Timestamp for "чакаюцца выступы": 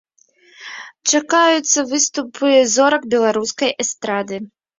1.11-2.49